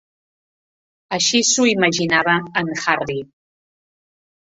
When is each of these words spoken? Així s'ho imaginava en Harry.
Així 1.19 1.43
s'ho 1.51 1.67
imaginava 1.73 2.37
en 2.65 2.75
Harry. 2.89 3.23